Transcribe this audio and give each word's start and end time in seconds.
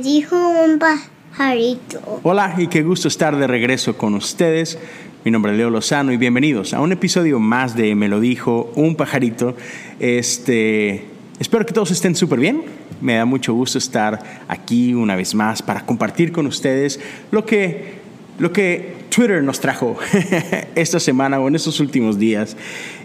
Me 0.00 0.04
dijo 0.04 0.34
un 0.64 0.78
pajarito. 0.78 2.20
Hola 2.22 2.54
y 2.56 2.68
qué 2.68 2.82
gusto 2.82 3.06
estar 3.06 3.36
de 3.36 3.46
regreso 3.46 3.98
con 3.98 4.14
ustedes. 4.14 4.78
Mi 5.26 5.30
nombre 5.30 5.52
es 5.52 5.58
Leo 5.58 5.68
Lozano 5.68 6.10
y 6.10 6.16
bienvenidos 6.16 6.72
a 6.72 6.80
un 6.80 6.92
episodio 6.92 7.38
más 7.38 7.76
de 7.76 7.94
Me 7.94 8.08
lo 8.08 8.18
dijo 8.18 8.72
un 8.76 8.96
pajarito. 8.96 9.54
Este, 9.98 11.04
espero 11.38 11.66
que 11.66 11.74
todos 11.74 11.90
estén 11.90 12.16
súper 12.16 12.40
bien. 12.40 12.62
Me 13.02 13.16
da 13.16 13.26
mucho 13.26 13.52
gusto 13.52 13.76
estar 13.76 14.42
aquí 14.48 14.94
una 14.94 15.16
vez 15.16 15.34
más 15.34 15.60
para 15.60 15.84
compartir 15.84 16.32
con 16.32 16.46
ustedes 16.46 16.98
lo 17.30 17.44
que, 17.44 17.96
lo 18.38 18.54
que 18.54 18.99
Twitter 19.10 19.42
nos 19.42 19.60
trajo 19.60 19.96
esta 20.74 21.00
semana 21.00 21.38
o 21.38 21.48
en 21.48 21.56
estos 21.56 21.80
últimos 21.80 22.18
días. 22.18 22.56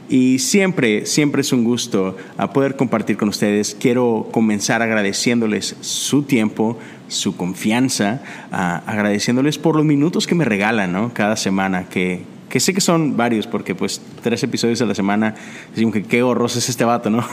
Y 0.08 0.38
siempre, 0.38 1.08
siempre 1.08 1.42
es 1.42 1.52
un 1.52 1.64
gusto 1.64 2.16
poder 2.54 2.76
compartir 2.76 3.18
con 3.18 3.28
ustedes. 3.28 3.76
Quiero 3.80 4.30
comenzar 4.32 4.84
agradeciéndoles 4.84 5.76
su 5.82 6.24
tiempo, 6.24 6.78
su 7.08 7.36
confianza, 7.36 8.22
agradeciéndoles 8.52 9.58
por 9.58 9.76
los 9.76 9.84
minutos 9.84 10.28
que 10.28 10.36
me 10.36 10.46
regalan 10.46 10.92
¿no? 10.94 11.12
cada 11.14 11.36
semana, 11.36 11.90
que, 11.90 12.22
que 12.50 12.60
sé 12.60 12.74
que 12.74 12.82
son 12.82 13.18
varios, 13.18 13.48
porque 13.48 13.76
pues 13.76 14.02
tres 14.22 14.44
episodios 14.44 14.82
a 14.82 14.86
la 14.86 14.96
semana, 14.96 15.36
que 15.76 16.04
qué 16.04 16.24
horroroso 16.24 16.60
es 16.60 16.70
este 16.70 16.86
vato, 16.86 17.10
¿no? 17.10 17.26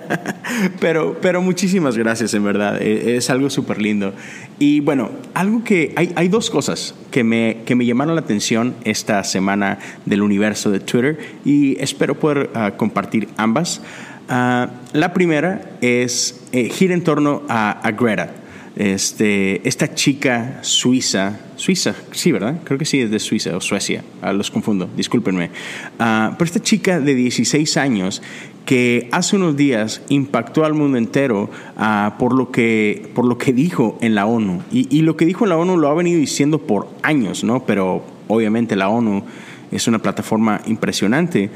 pero, 0.80 1.18
pero 1.20 1.40
muchísimas 1.40 1.96
gracias, 1.96 2.34
en 2.34 2.44
verdad, 2.44 2.80
e, 2.80 3.16
es 3.16 3.30
algo 3.30 3.50
súper 3.50 3.80
lindo. 3.80 4.12
Y 4.58 4.80
bueno, 4.80 5.10
algo 5.34 5.64
que, 5.64 5.92
hay, 5.96 6.12
hay 6.16 6.28
dos 6.28 6.50
cosas 6.50 6.94
que 7.10 7.24
me, 7.24 7.58
que 7.64 7.74
me 7.74 7.86
llamaron 7.86 8.14
la 8.14 8.20
atención 8.20 8.74
esta 8.84 9.22
semana 9.24 9.78
del 10.06 10.22
universo 10.22 10.70
de 10.70 10.80
Twitter 10.80 11.18
y 11.44 11.80
espero 11.80 12.18
poder 12.18 12.50
ah, 12.54 12.72
compartir 12.76 13.28
ambas. 13.36 13.80
Ah, 14.28 14.70
la 14.92 15.12
primera 15.12 15.70
es, 15.80 16.40
eh, 16.52 16.68
gira 16.68 16.94
en 16.94 17.04
torno 17.04 17.42
a, 17.48 17.70
a 17.70 17.90
Greta 17.92 18.41
este, 18.76 19.66
esta 19.68 19.94
chica 19.94 20.60
suiza, 20.62 21.38
suiza, 21.56 21.94
sí, 22.12 22.32
¿verdad? 22.32 22.60
Creo 22.64 22.78
que 22.78 22.84
sí 22.84 23.00
es 23.00 23.10
de 23.10 23.18
Suiza 23.18 23.56
o 23.56 23.60
Suecia, 23.60 24.02
ah, 24.22 24.32
los 24.32 24.50
confundo, 24.50 24.88
discúlpenme. 24.96 25.50
Ah, 25.98 26.34
pero 26.38 26.46
esta 26.46 26.60
chica 26.60 27.00
de 27.00 27.14
16 27.14 27.76
años 27.76 28.22
que 28.64 29.08
hace 29.12 29.36
unos 29.36 29.56
días 29.56 30.02
impactó 30.08 30.64
al 30.64 30.72
mundo 30.72 30.96
entero 30.96 31.50
ah, 31.76 32.16
por, 32.18 32.34
lo 32.34 32.50
que, 32.50 33.10
por 33.14 33.26
lo 33.26 33.36
que 33.36 33.52
dijo 33.52 33.98
en 34.00 34.14
la 34.14 34.26
ONU. 34.26 34.62
Y, 34.72 35.02
lo 35.02 35.16
que 35.16 35.26
dijo 35.26 35.44
en 35.44 35.50
la 35.50 35.58
ONU 35.58 35.76
lo 35.76 35.88
ha 35.88 35.94
venido 35.94 36.18
diciendo 36.18 36.58
por 36.58 36.88
años, 37.02 37.44
¿no? 37.44 37.66
Pero 37.66 38.04
obviamente 38.28 38.76
la 38.76 38.88
ONU 38.88 39.24
es 39.70 39.86
una 39.86 39.98
plataforma 39.98 40.62
impresionante. 40.66 41.50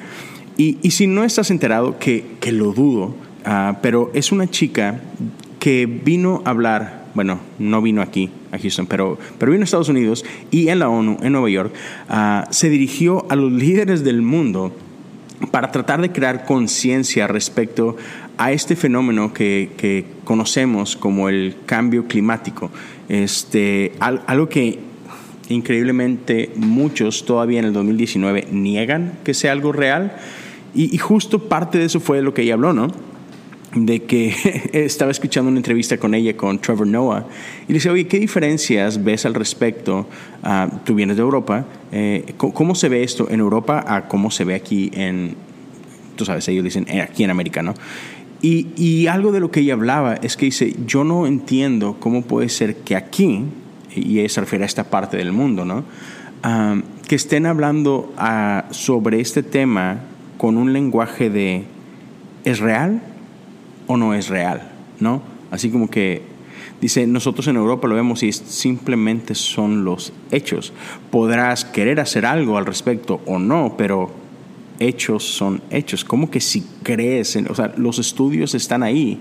Y, 0.59 0.79
y 0.83 0.91
si 0.91 1.07
no 1.07 1.25
estás 1.25 1.51
enterado, 1.51 1.99
que, 1.99 2.25
que 2.41 2.51
lo 2.53 2.73
dudo, 2.73 3.15
pero 3.83 4.11
es 4.13 4.33
una 4.33 4.51
chica 4.51 5.01
que 5.61 5.87
vino 5.87 6.43
a 6.45 6.51
hablar 6.51 7.06
bueno, 7.17 7.41
no 7.59 7.81
vino 7.81 8.03
aquí 8.03 8.31
a 8.53 8.59
Houston, 8.59 8.87
pero, 8.87 9.19
pero 9.39 9.51
vino 9.51 9.63
a 9.63 9.65
Estados 9.65 9.89
Unidos 9.89 10.23
y 10.51 10.69
en 10.69 10.79
la 10.79 10.91
ONU, 10.91 11.17
en 11.23 11.33
Nueva 11.33 11.49
York, 11.49 11.73
ah, 12.11 12.47
se 12.51 12.69
dirigió 12.69 13.27
a 13.31 13.37
los 13.37 13.51
líderes 13.51 14.05
del 14.05 14.21
mundo 14.21 14.77
para 15.51 15.73
tratar 15.73 16.03
de 16.03 16.13
crear 16.13 16.45
conciencia 16.45 17.27
respecto 17.27 17.97
a 18.37 18.53
este 18.53 18.77
fenómeno 18.77 19.33
que, 19.33 20.05
conocemos 20.25 20.95
como 20.95 21.31
el 21.31 21.57
cambio 21.65 22.07
climático. 22.07 22.71
Este, 23.09 23.93
algo 23.99 24.51
que 24.51 24.79
increíblemente 25.49 26.51
muchos 26.57 27.25
todavía 27.25 27.61
en 27.61 27.65
el 27.65 27.73
2019 27.73 28.49
niegan 28.53 29.19
que 29.25 29.33
sea 29.33 29.53
algo 29.53 29.73
real. 29.73 30.17
Y, 30.75 30.95
y, 30.95 30.99
justo 30.99 31.49
parte 31.49 31.79
de 31.79 31.87
eso 31.87 32.01
fue 32.01 32.21
lo 32.21 32.35
que 32.35 32.43
ella 32.43 32.55
habló, 32.55 32.75
¿no? 32.75 32.89
De 33.75 34.03
que 34.03 34.35
estaba 34.73 35.11
escuchando 35.11 35.51
una 35.51 35.59
entrevista 35.59 35.99
con 35.99 36.15
ella, 36.15 36.37
con 36.37 36.59
Trevor 36.59 36.87
Noah, 36.87 37.27
y 37.67 37.73
le 37.73 37.75
decía, 37.75 37.93
oye, 37.93 38.07
¿qué 38.07 38.19
diferencias 38.19 39.03
ves 39.03 39.27
al 39.27 39.35
respecto? 39.35 40.07
Uh, 40.43 40.77
tú 40.85 40.95
vienes 40.95 41.17
de 41.17 41.23
Europa, 41.23 41.67
eh, 41.93 42.35
¿cómo 42.37 42.75
se 42.75 42.89
ve 42.89 43.03
esto 43.03 43.29
en 43.31 43.41
Europa 43.41 43.85
a 43.87 44.09
cómo 44.09 44.31
se 44.31 44.45
ve 44.45 44.55
aquí 44.55 44.91
en, 44.95 45.35
tú 46.17 46.25
sabes, 46.25 46.47
ellos 46.49 46.65
dicen 46.65 46.87
eh, 46.89 47.03
aquí 47.03 47.25
en 47.25 47.31
América, 47.31 47.63
¿no? 47.63 47.75
Y, 48.43 48.69
y, 48.77 49.07
algo 49.07 49.33
de 49.33 49.41
lo 49.41 49.51
que 49.51 49.61
ella 49.61 49.73
hablaba 49.73 50.15
es 50.15 50.37
que 50.37 50.45
dice, 50.45 50.75
yo 50.87 51.05
no 51.05 51.27
entiendo 51.27 51.97
cómo 51.99 52.23
puede 52.23 52.51
ser 52.51 52.77
que 52.77 52.95
aquí, 52.95 53.45
y 53.95 54.21
ella 54.21 54.29
se 54.29 54.41
refiere 54.41 54.65
a 54.65 54.67
esta 54.67 54.85
parte 54.85 55.17
del 55.17 55.33
mundo, 55.33 55.65
¿no? 55.65 55.85
Uh, 56.45 56.83
que 57.09 57.15
estén 57.15 57.47
hablando 57.47 58.13
uh, 58.19 58.73
sobre 58.73 59.21
este 59.21 59.43
tema 59.43 60.01
con 60.37 60.59
un 60.59 60.73
lenguaje 60.73 61.31
de, 61.31 61.65
¿es 62.45 62.59
real? 62.59 63.01
O 63.87 63.97
no 63.97 64.15
es 64.15 64.29
real, 64.29 64.71
¿no? 65.01 65.23
Así 65.51 65.71
como 65.71 65.89
que 65.89 66.23
dice, 66.81 67.07
nosotros 67.07 67.47
en 67.49 67.57
Europa 67.57 67.89
lo 67.89 67.95
vemos 67.95 68.23
y 68.23 68.33
simplemente 68.33 69.35
son 69.35 69.85
los 69.85 70.13
hechos. 70.31 70.73
Podrás 71.11 71.65
querer 71.65 72.01
hacer 72.01 72.27
algo 72.27 72.59
al 72.59 72.67
respecto 72.67 73.21
o 73.27 73.39
no, 73.39 73.75
pero 73.77 74.11
hechos 74.79 75.25
son 75.25 75.63
hechos. 75.71 76.05
Como 76.05 76.31
que 76.31 76.41
si 76.41 76.65
crees, 76.83 77.37
en, 77.37 77.51
o 77.51 77.55
sea, 77.55 77.73
los 77.77 77.99
estudios 77.99 78.55
están 78.55 78.83
ahí, 78.83 79.21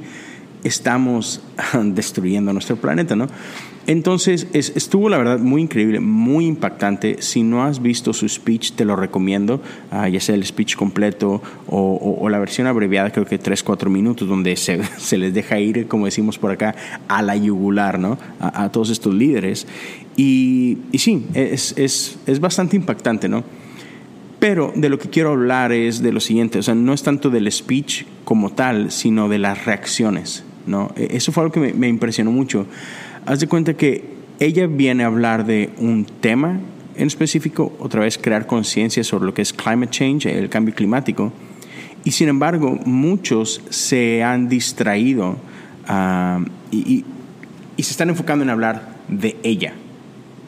estamos 0.66 1.42
destruyendo 1.84 2.52
nuestro 2.52 2.76
planeta, 2.76 3.16
¿no? 3.16 3.28
Entonces, 3.88 4.48
estuvo 4.52 5.10
la 5.10 5.20
verdad 5.20 5.38
muy 5.38 5.62
increíble, 5.62 6.00
muy 6.00 6.48
impactante. 6.48 7.18
Si 7.22 7.44
no 7.44 7.64
has 7.64 7.84
visto 7.84 8.14
su 8.14 8.28
speech, 8.28 8.72
te 8.72 8.84
lo 8.84 8.96
recomiendo, 8.96 9.62
ah, 9.92 10.10
ya 10.10 10.20
sea 10.20 10.34
el 10.34 10.44
speech 10.44 10.76
completo 10.76 11.40
o, 11.68 12.28
la 12.28 12.40
versión 12.40 12.66
abreviada, 12.66 13.12
creo 13.12 13.26
que 13.26 13.38
3, 13.38 13.62
4 13.62 13.90
minutos, 13.92 14.28
donde 14.28 14.56
se, 14.58 15.18
les 15.18 15.34
deja 15.36 15.60
ir, 15.60 15.88
como 15.88 16.06
decimos 16.06 16.40
por 16.40 16.52
acá, 16.52 16.76
a 17.08 17.22
la 17.22 17.36
yugular, 17.36 18.00
¿no? 18.00 18.18
A, 18.40 18.72
todos 18.72 18.90
estos 18.90 19.14
líderes. 19.14 19.68
Y, 20.18 20.80
y 20.92 20.98
sí, 20.98 21.28
es, 21.36 21.76
es, 21.78 22.18
es 22.26 22.40
bastante 22.40 22.76
impactante, 22.76 23.30
¿no? 23.30 23.44
Pero 24.40 24.74
de 24.76 24.90
lo 24.90 24.98
que 24.98 25.10
quiero 25.10 25.32
hablar 25.32 25.72
es 25.72 26.02
de 26.02 26.12
lo 26.12 26.20
siguiente, 26.20 26.60
o 26.60 26.64
sea, 26.64 26.74
no 26.74 26.94
es 26.94 27.04
tanto 27.04 27.30
del 27.30 27.52
speech 27.52 28.06
como 28.26 28.52
tal, 28.52 28.92
sino 28.92 29.30
de 29.30 29.38
las 29.38 29.66
reacciones, 29.66 30.44
¿no? 30.68 30.92
E, 30.96 31.18
eso 31.18 31.32
fue 31.32 31.44
algo 31.44 31.54
que 31.54 31.74
me, 31.74 31.88
impresionó 31.88 32.32
mucho 32.32 32.66
haz 33.26 33.40
de 33.40 33.48
cuenta 33.48 33.74
que 33.74 34.04
ella 34.40 34.68
viene 34.68 35.04
a 35.04 35.08
hablar 35.08 35.46
de 35.46 35.70
un 35.78 36.06
tema 36.06 36.60
en 36.96 37.08
específico, 37.08 37.74
otra 37.80 38.02
vez 38.02 38.18
crear 38.18 38.48
conciencia 38.48 39.04
sobre 39.04 39.26
lo 39.26 39.34
que 39.34 39.42
es 39.42 39.52
climate 39.52 39.92
change, 39.92 40.28
el 40.28 40.50
cambio 40.50 40.74
climático, 40.74 41.34
y 42.04 42.12
sin 42.12 42.30
embargo 42.30 42.80
muchos 42.86 43.62
se 43.70 44.24
han 44.24 44.48
distraído 44.48 45.38
ah, 45.88 46.40
y, 46.72 47.04
se 47.78 47.92
están 47.92 48.10
enfocando 48.10 48.44
en 48.44 48.50
hablar 48.50 48.96
de 49.10 49.36
ella, 49.44 49.74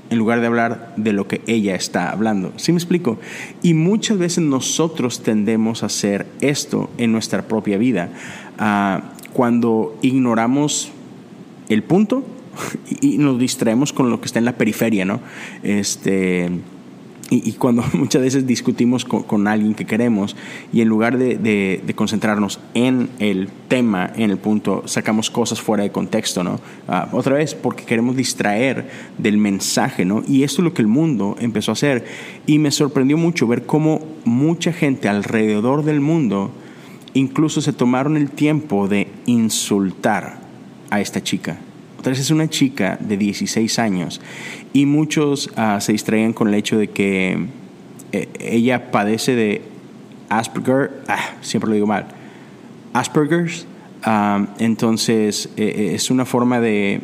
en 0.09 0.17
lugar 0.17 0.39
de 0.39 0.47
hablar 0.47 0.93
de 0.95 1.11
lo 1.11 1.27
que 1.27 1.41
ella 1.45 1.75
está 1.75 2.09
hablando. 2.09 2.53
¿Sí 2.55 2.71
me 2.71 2.77
explico? 2.77 3.19
Y 3.61 3.73
muchas 3.73 4.17
veces 4.17 4.43
nosotros 4.45 5.21
tendemos 5.21 5.83
a 5.83 5.87
hacer 5.87 6.25
esto 6.39 6.89
en 6.97 7.11
nuestra 7.11 7.49
propia 7.49 7.77
vida, 7.77 8.09
ah, 8.57 9.11
cuando 9.37 9.95
ignoramos 10.01 10.89
el 11.69 11.83
punto 11.83 12.23
y 13.01 13.19
nos 13.19 13.37
distraemos 13.37 13.93
con 13.93 14.09
lo 14.09 14.19
que 14.19 14.25
está 14.25 14.39
en 14.39 14.45
la 14.45 14.57
periferia, 14.57 15.05
¿no? 15.05 15.19
Este, 15.61 16.49
y, 17.29 17.51
cuando 17.53 17.83
muchas 17.93 18.23
veces 18.23 18.47
discutimos 18.47 19.05
con, 19.05 19.47
alguien 19.47 19.75
que 19.75 19.85
queremos 19.85 20.35
y 20.73 20.81
en 20.81 20.87
lugar 20.87 21.19
de, 21.19 21.93
concentrarnos 21.95 22.59
en 22.73 23.09
el 23.19 23.49
tema, 23.67 24.11
en 24.15 24.31
el 24.31 24.39
punto, 24.39 24.81
sacamos 24.87 25.29
cosas 25.29 25.61
fuera 25.61 25.83
de 25.83 25.91
contexto, 25.91 26.43
¿no? 26.43 26.59
Ah, 26.87 27.07
otra 27.11 27.35
vez, 27.35 27.53
porque 27.53 27.83
queremos 27.83 28.15
distraer 28.15 28.89
del 29.19 29.37
mensaje, 29.37 30.03
¿no? 30.03 30.23
Y 30.27 30.41
esto 30.41 30.61
es 30.61 30.63
lo 30.63 30.73
que 30.73 30.81
el 30.81 30.87
mundo 30.87 31.35
empezó 31.39 31.69
a 31.69 31.73
hacer. 31.73 32.05
Y 32.47 32.57
me 32.57 32.71
sorprendió 32.71 33.17
mucho 33.17 33.45
ver 33.45 33.67
cómo 33.67 34.01
mucha 34.25 34.73
gente 34.73 35.07
alrededor 35.07 35.85
del 35.85 36.01
mundo 36.01 36.49
incluso 37.17 37.61
se 37.61 37.73
tomaron 37.73 38.17
el 38.17 38.29
tiempo 38.29 38.87
de 38.87 39.07
insultar 39.25 40.39
a 40.89 41.01
esta 41.01 41.21
chica 41.21 41.57
otra 41.99 42.13
es 42.13 42.31
una 42.31 42.47
chica 42.47 42.97
de 42.99 43.17
16 43.17 43.79
años 43.79 44.21
y 44.71 44.85
muchos 44.85 45.49
ah, 45.55 45.79
se 45.81 45.93
distraían 45.93 46.33
con 46.33 46.47
el 46.47 46.53
hecho 46.53 46.77
de 46.77 46.89
que 46.89 47.47
eh, 48.11 48.29
ella 48.39 48.91
padece 48.91 49.35
de 49.35 49.61
Asperger, 50.29 51.03
ah, 51.07 51.19
siempre 51.41 51.69
lo 51.69 51.73
digo 51.73 51.87
mal, 51.87 52.07
Asperger's. 52.93 53.65
entonces 54.59 55.49
eh, 55.57 55.73
eh, 55.75 55.95
es 55.95 56.11
una 56.11 56.25
forma 56.25 56.59
de, 56.59 57.01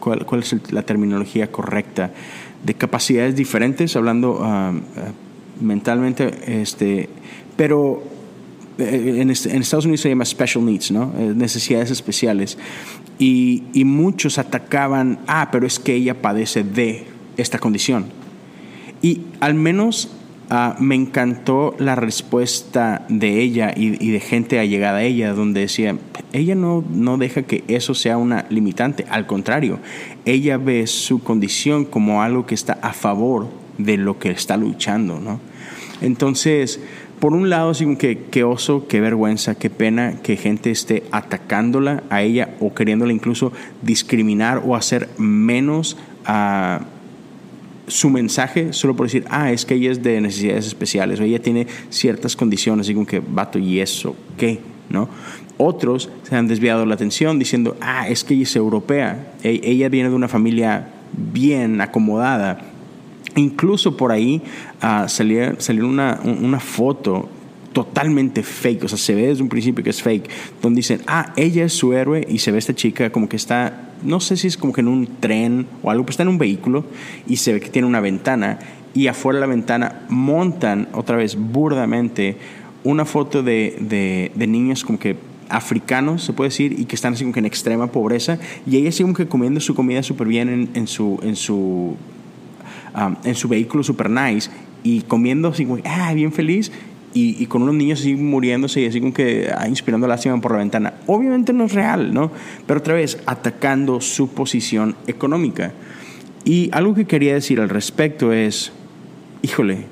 ¿cuál, 0.00 0.40
es 0.40 0.72
la 0.72 0.82
terminología 0.82 1.50
correcta? 1.50 2.10
De 2.64 2.74
capacidades 2.74 3.36
diferentes, 3.36 3.96
hablando 3.96 4.44
mentalmente, 5.60 6.60
este, 6.60 7.08
pero 7.56 8.02
en, 8.78 9.30
Estados 9.30 9.84
Unidos 9.84 10.00
se 10.00 10.08
llama 10.08 10.24
special 10.24 10.64
needs, 10.64 10.90
¿no? 10.90 11.12
necesidades 11.34 11.90
especiales. 11.90 12.58
Y, 13.18 13.62
muchos 13.84 14.38
atacaban, 14.38 15.18
ah, 15.26 15.48
pero 15.52 15.66
es 15.66 15.78
que 15.78 15.94
ella 15.94 16.20
padece 16.20 16.64
de 16.64 17.04
esta 17.36 17.58
condición. 17.58 18.06
Y 19.00 19.22
al 19.40 19.54
menos 19.54 20.10
Ah, 20.54 20.76
me 20.78 20.94
encantó 20.94 21.74
la 21.78 21.94
respuesta 21.94 23.06
de 23.08 23.40
ella 23.40 23.72
y, 23.74 24.10
de 24.10 24.20
gente 24.20 24.58
allegada 24.58 24.98
a 24.98 25.02
ella, 25.02 25.32
donde 25.32 25.60
decía, 25.60 25.96
ella 26.34 26.54
no, 26.54 26.84
no 26.90 27.16
deja 27.16 27.40
que 27.40 27.64
eso 27.68 27.94
sea 27.94 28.18
una 28.18 28.44
limitante, 28.50 29.06
al 29.08 29.26
contrario, 29.26 29.78
ella 30.26 30.58
ve 30.58 30.86
su 30.86 31.22
condición 31.22 31.86
como 31.86 32.22
algo 32.22 32.44
que 32.44 32.54
está 32.54 32.74
a 32.82 32.92
favor 32.92 33.48
de 33.78 33.96
lo 33.96 34.18
que 34.18 34.30
está 34.30 34.58
luchando, 34.58 35.20
¿no? 35.20 35.40
Entonces, 36.02 36.80
por 37.22 37.34
un 37.34 37.50
lado, 37.50 37.72
sí, 37.72 37.94
que 37.94 38.18
qué 38.32 38.42
oso, 38.42 38.88
qué 38.88 39.00
vergüenza, 39.00 39.54
qué 39.54 39.70
pena 39.70 40.14
que 40.24 40.36
gente 40.36 40.72
esté 40.72 41.04
atacándola 41.12 42.02
a 42.10 42.20
ella 42.20 42.56
o 42.58 42.74
queriéndola 42.74 43.12
incluso 43.12 43.52
discriminar 43.80 44.60
o 44.66 44.74
hacer 44.74 45.08
menos 45.18 45.96
a 46.24 46.80
su 47.86 48.10
mensaje 48.10 48.72
solo 48.72 48.96
por 48.96 49.06
decir, 49.06 49.24
ah, 49.30 49.52
es 49.52 49.64
que 49.64 49.74
ella 49.74 49.92
es 49.92 50.02
de 50.02 50.20
necesidades 50.20 50.66
especiales 50.66 51.20
o 51.20 51.22
ella 51.22 51.40
tiene 51.40 51.68
ciertas 51.90 52.34
condiciones, 52.34 52.88
y 52.88 52.94
como 52.94 53.06
que, 53.06 53.20
vato, 53.20 53.56
¿y 53.56 53.78
eso 53.78 54.16
qué? 54.36 54.58
¿No? 54.90 55.08
Otros 55.58 56.10
se 56.24 56.34
han 56.34 56.48
desviado 56.48 56.84
la 56.86 56.94
atención 56.94 57.38
diciendo, 57.38 57.76
ah, 57.80 58.08
es 58.08 58.24
que 58.24 58.34
ella 58.34 58.42
es 58.42 58.56
europea, 58.56 59.34
e-, 59.44 59.60
ella 59.62 59.88
viene 59.88 60.08
de 60.08 60.16
una 60.16 60.26
familia 60.26 60.88
bien 61.12 61.80
acomodada. 61.80 62.71
Incluso 63.36 63.96
por 63.96 64.12
ahí 64.12 64.42
uh, 64.82 65.08
salió, 65.08 65.56
una, 65.86 66.20
una 66.22 66.60
foto 66.60 67.28
totalmente 67.72 68.42
fake, 68.42 68.84
o 68.84 68.88
sea, 68.88 68.98
se 68.98 69.14
ve 69.14 69.28
desde 69.28 69.42
un 69.42 69.48
principio 69.48 69.82
que 69.82 69.90
es 69.90 70.02
fake, 70.02 70.28
donde 70.60 70.80
dicen, 70.80 71.00
ah, 71.06 71.32
ella 71.36 71.64
es 71.64 71.72
su 71.72 71.94
héroe 71.94 72.26
y 72.28 72.38
se 72.38 72.52
ve 72.52 72.58
esta 72.58 72.74
chica 72.74 73.10
como 73.10 73.28
que 73.28 73.36
está, 73.36 73.92
no 74.02 74.20
sé 74.20 74.36
si 74.36 74.46
es 74.46 74.56
como 74.56 74.72
que 74.72 74.82
en 74.82 74.88
un 74.88 75.06
tren 75.20 75.66
o 75.82 75.90
algo, 75.90 76.04
pero 76.04 76.10
está 76.10 76.22
en 76.22 76.28
un 76.28 76.38
vehículo 76.38 76.84
y 77.26 77.36
se 77.36 77.54
ve 77.54 77.60
que 77.60 77.70
tiene 77.70 77.88
una 77.88 78.00
ventana 78.00 78.58
y 78.94 79.06
afuera 79.06 79.38
de 79.38 79.40
la 79.40 79.46
ventana 79.46 80.02
montan 80.08 80.88
otra 80.92 81.16
vez 81.16 81.36
burdamente 81.36 82.36
una 82.84 83.04
foto 83.04 83.42
de, 83.42 84.30
de, 84.34 84.46
niños 84.46 84.84
como 84.84 84.98
que 84.98 85.16
africanos, 85.48 86.24
se 86.24 86.32
puede 86.32 86.50
decir, 86.50 86.78
y 86.78 86.84
que 86.86 86.94
están 86.94 87.14
así 87.14 87.24
como 87.24 87.32
que 87.32 87.40
en 87.40 87.46
extrema 87.46 87.86
pobreza, 87.88 88.38
y 88.66 88.76
ella 88.76 88.88
así 88.88 89.02
como 89.02 89.14
que 89.14 89.28
comiendo 89.28 89.60
su 89.60 89.74
comida 89.74 90.02
súper 90.02 90.26
bien 90.26 90.48
en, 90.48 90.70
en, 90.74 90.86
su, 90.86 91.18
en, 91.22 91.36
su, 91.36 91.96
um, 92.94 93.16
en 93.24 93.34
su 93.34 93.48
vehículo 93.48 93.82
súper 93.82 94.10
nice, 94.10 94.50
y 94.82 95.02
comiendo 95.02 95.48
así 95.48 95.64
como, 95.64 95.80
ah, 95.84 96.12
bien 96.14 96.32
feliz, 96.32 96.72
y, 97.14 97.46
con 97.46 97.62
unos 97.62 97.74
niños 97.74 98.00
así 98.00 98.14
muriéndose 98.14 98.80
y 98.80 98.86
así 98.86 99.00
como 99.00 99.12
que 99.12 99.50
ah, 99.54 99.68
inspirando 99.68 100.06
lástima 100.06 100.40
por 100.40 100.52
la 100.52 100.58
ventana. 100.58 100.94
Obviamente 101.06 101.52
no 101.52 101.64
es 101.64 101.72
real, 101.72 102.14
¿no? 102.14 102.30
Pero 102.66 102.80
otra 102.80 102.94
vez, 102.94 103.18
atacando 103.26 104.00
su 104.00 104.28
posición 104.28 104.96
económica. 105.06 105.72
Y 106.44 106.70
algo 106.72 106.94
que 106.94 107.04
quería 107.04 107.34
decir 107.34 107.60
al 107.60 107.68
respecto 107.68 108.32
es, 108.32 108.72
híjole, 109.42 109.84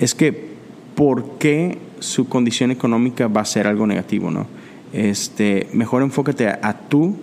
es 0.00 0.14
que 0.14 0.50
¿por 0.94 1.38
qué 1.38 1.78
su 2.00 2.28
condición 2.28 2.70
económica 2.70 3.28
va 3.28 3.42
a 3.42 3.44
ser 3.44 3.66
algo 3.66 3.86
negativo, 3.86 4.30
¿no? 4.30 4.46
Este, 4.92 5.68
mejor 5.72 6.02
enfócate 6.02 6.48
a, 6.48 6.76
tú 6.88 7.16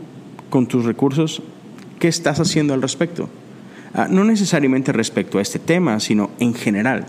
con 0.49 0.67
tus 0.67 0.85
recursos, 0.85 1.41
¿qué 1.99 2.07
estás 2.07 2.39
haciendo 2.39 2.73
al 2.73 2.81
respecto? 2.81 3.29
Ah, 3.97 4.07
no 4.07 4.23
necesariamente 4.23 4.91
respecto 4.91 5.39
a 5.39 5.41
este 5.41 5.57
tema, 5.57 5.99
sino 5.99 6.29
en 6.39 6.53
general. 6.53 7.07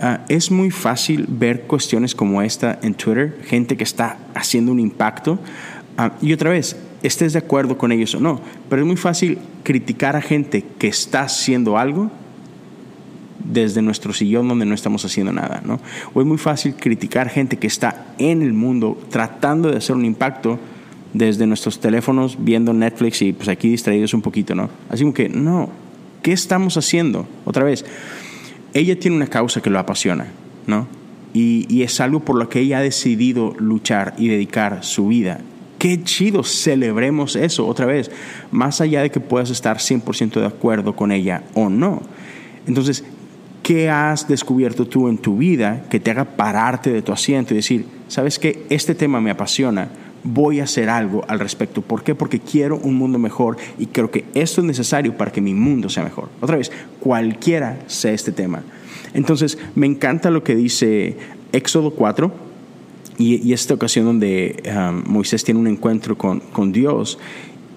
Ah, 0.00 0.22
es 0.28 0.50
muy 0.50 0.72
fácil 0.72 1.26
ver 1.28 1.62
cuestiones 1.62 2.16
como 2.16 2.42
esta 2.42 2.80
en 2.82 2.94
Twitter, 2.94 3.38
gente 3.44 3.76
que 3.76 3.84
está 3.84 4.18
haciendo 4.34 4.72
un 4.72 4.80
impacto. 4.80 5.38
Ah, 5.96 6.10
y 6.20 6.32
otra 6.32 6.50
vez, 6.50 6.76
estés 7.04 7.34
de 7.34 7.38
acuerdo 7.38 7.78
con 7.78 7.92
ellos 7.92 8.16
o 8.16 8.20
no, 8.20 8.40
pero 8.68 8.82
es 8.82 8.86
muy 8.86 8.96
fácil 8.96 9.38
criticar 9.62 10.16
a 10.16 10.20
gente 10.20 10.64
que 10.76 10.88
está 10.88 11.22
haciendo 11.22 11.78
algo 11.78 12.10
desde 13.44 13.80
nuestro 13.80 14.12
sillón 14.12 14.48
donde 14.48 14.66
no 14.66 14.74
estamos 14.74 15.04
haciendo 15.04 15.32
nada, 15.32 15.62
¿no? 15.64 15.78
O 16.14 16.20
es 16.20 16.26
muy 16.26 16.38
fácil 16.38 16.74
criticar 16.74 17.28
gente 17.28 17.58
que 17.58 17.68
está 17.68 18.06
en 18.18 18.42
el 18.42 18.54
mundo 18.54 18.98
tratando 19.08 19.70
de 19.70 19.76
hacer 19.76 19.94
un 19.94 20.04
impacto 20.04 20.58
desde 21.12 21.46
nuestros 21.46 21.78
teléfonos 21.78 22.36
viendo 22.40 22.72
Netflix 22.72 23.22
y 23.22 23.32
pues 23.32 23.48
aquí 23.48 23.68
distraídos 23.68 24.14
un 24.14 24.22
poquito, 24.22 24.56
¿no? 24.56 24.68
Así 24.88 25.04
como 25.04 25.14
que, 25.14 25.28
no, 25.28 25.83
¿qué 26.24 26.32
estamos 26.32 26.78
haciendo? 26.78 27.28
Otra 27.44 27.64
vez, 27.64 27.84
ella 28.72 28.98
tiene 28.98 29.18
una 29.18 29.26
causa 29.26 29.60
que 29.60 29.68
lo 29.68 29.78
apasiona, 29.78 30.26
¿no? 30.66 30.88
Y, 31.34 31.82
es 31.82 32.00
algo 32.00 32.20
por 32.20 32.36
lo 32.36 32.48
que 32.48 32.60
ella 32.60 32.78
ha 32.78 32.82
decidido 32.82 33.54
luchar 33.58 34.14
y 34.16 34.28
dedicar 34.28 34.82
su 34.82 35.08
vida. 35.08 35.40
Qué 35.78 36.02
chido, 36.02 36.42
celebremos 36.42 37.36
eso 37.36 37.66
otra 37.66 37.84
vez, 37.84 38.10
más 38.50 38.80
allá 38.80 39.02
de 39.02 39.10
que 39.10 39.20
puedas 39.20 39.50
estar 39.50 39.76
100% 39.76 40.40
de 40.40 40.46
acuerdo 40.46 40.96
con 40.96 41.12
ella 41.12 41.42
o 41.52 41.68
no. 41.68 42.00
Entonces, 42.66 43.04
¿qué 43.62 43.90
has 43.90 44.26
descubierto 44.26 44.86
tú 44.86 45.08
en 45.08 45.18
tu 45.18 45.36
vida 45.36 45.84
que 45.90 46.00
te 46.00 46.10
haga 46.10 46.24
pararte 46.24 46.90
de 46.90 47.02
tu 47.02 47.12
asiento 47.12 47.52
y 47.52 47.58
decir, 47.58 47.84
sabes 48.08 48.38
que 48.38 48.64
este 48.70 48.94
tema 48.94 49.20
me 49.20 49.30
apasiona? 49.30 49.90
Voy 50.24 50.60
a 50.60 50.64
hacer 50.64 50.88
algo 50.88 51.24
al 51.28 51.38
respecto. 51.38 51.82
¿Por 51.82 52.02
qué? 52.02 52.14
Porque 52.14 52.40
quiero 52.40 52.78
un 52.78 52.94
mundo 52.94 53.18
mejor 53.18 53.56
y 53.78 53.86
creo 53.86 54.10
que 54.10 54.24
esto 54.34 54.62
es 54.62 54.66
necesario 54.66 55.16
para 55.16 55.30
que 55.30 55.40
mi 55.40 55.54
mundo 55.54 55.88
sea 55.88 56.02
mejor. 56.02 56.30
Otra 56.40 56.56
vez, 56.56 56.72
cualquiera 56.98 57.78
sea 57.86 58.12
este 58.12 58.32
tema. 58.32 58.62
Entonces, 59.12 59.58
me 59.74 59.86
encanta 59.86 60.30
lo 60.30 60.42
que 60.42 60.56
dice 60.56 61.16
Éxodo 61.52 61.90
4 61.92 62.32
y, 63.16 63.52
esta 63.52 63.74
ocasión 63.74 64.06
donde 64.06 64.62
um, 64.66 65.04
Moisés 65.06 65.44
tiene 65.44 65.60
un 65.60 65.68
encuentro 65.68 66.18
con, 66.18 66.72
Dios. 66.72 67.18